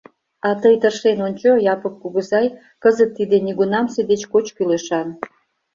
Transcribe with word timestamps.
—А 0.47 0.49
тый 0.61 0.75
тыршен 0.81 1.17
ончо, 1.27 1.49
Япык 1.73 1.93
кугызай, 2.01 2.47
кызыт 2.83 3.11
тиде 3.17 3.37
нигунамсе 3.45 4.01
деч 4.11 4.21
коч 4.31 4.45
кӱлешан. 4.55 5.07